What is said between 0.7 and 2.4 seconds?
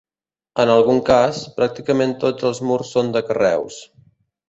algun cas, pràcticament